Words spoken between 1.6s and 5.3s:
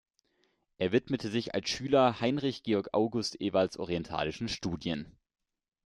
Schüler Heinrich Georg August Ewalds orientalischen Studien.